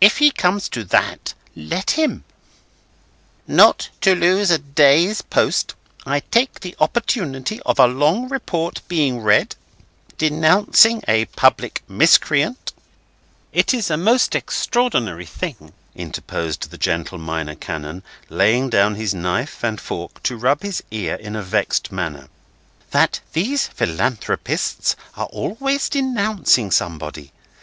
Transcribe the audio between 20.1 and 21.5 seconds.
to rub his ear in a